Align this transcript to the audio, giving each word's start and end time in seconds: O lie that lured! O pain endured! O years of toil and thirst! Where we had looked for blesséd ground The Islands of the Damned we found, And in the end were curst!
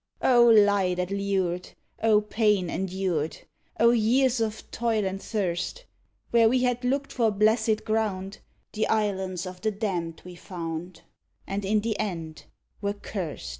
O 0.23 0.43
lie 0.47 0.95
that 0.95 1.11
lured! 1.11 1.73
O 2.01 2.21
pain 2.21 2.71
endured! 2.71 3.37
O 3.79 3.91
years 3.91 4.39
of 4.41 4.71
toil 4.71 5.05
and 5.05 5.21
thirst! 5.21 5.85
Where 6.31 6.49
we 6.49 6.63
had 6.63 6.83
looked 6.83 7.11
for 7.13 7.31
blesséd 7.31 7.83
ground 7.83 8.39
The 8.73 8.87
Islands 8.87 9.45
of 9.45 9.61
the 9.61 9.69
Damned 9.69 10.23
we 10.25 10.33
found, 10.33 11.03
And 11.45 11.63
in 11.63 11.81
the 11.81 11.99
end 11.99 12.45
were 12.81 12.93
curst! 12.93 13.49